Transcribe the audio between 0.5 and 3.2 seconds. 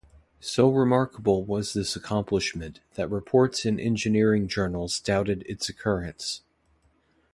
remarkable was this accomplishment that